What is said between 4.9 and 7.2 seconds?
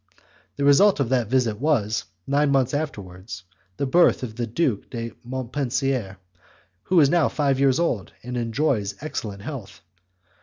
of Montpensier, who is